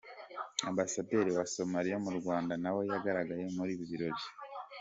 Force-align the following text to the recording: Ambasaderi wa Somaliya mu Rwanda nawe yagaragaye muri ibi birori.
Ambasaderi 0.67 1.31
wa 1.37 1.45
Somaliya 1.53 1.97
mu 2.05 2.11
Rwanda 2.19 2.53
nawe 2.63 2.81
yagaragaye 2.91 3.45
muri 3.57 3.69
ibi 3.75 3.85
birori. 3.91 4.23